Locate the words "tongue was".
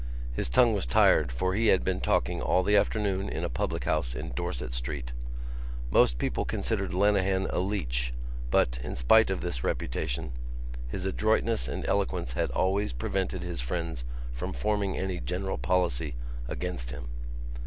0.49-0.87